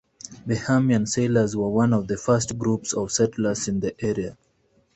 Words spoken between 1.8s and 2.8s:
of the first